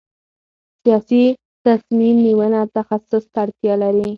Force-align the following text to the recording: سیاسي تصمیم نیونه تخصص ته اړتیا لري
سیاسي 0.81 1.21
تصمیم 1.65 2.15
نیونه 2.25 2.61
تخصص 2.75 3.23
ته 3.33 3.37
اړتیا 3.43 3.73
لري 3.83 4.07